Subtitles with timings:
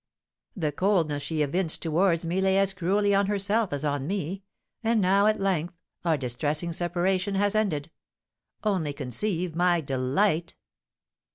[0.55, 4.41] The coldness she evinced towards me lay as cruelly on herself as on me,
[4.83, 7.91] and now, at length, our distressing separation has ended.
[8.63, 10.55] Only conceive my delight!"